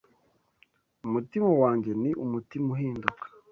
[1.05, 3.25] Umutima wanjye ni umutima uhinduka